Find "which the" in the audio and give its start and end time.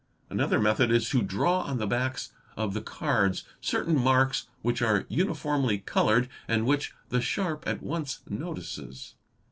6.65-7.21